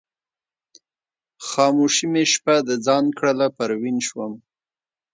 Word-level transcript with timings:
خاموشي 1.47 2.05
مې 2.11 2.23
شپه 2.33 2.55
د 2.67 2.69
ځان 2.85 3.05
کړله 3.17 3.47
پروین 3.57 3.97
شوم 4.07 4.33